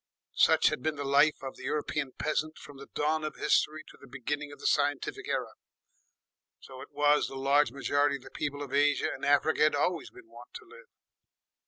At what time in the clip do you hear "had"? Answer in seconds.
0.69-0.81, 9.61-9.75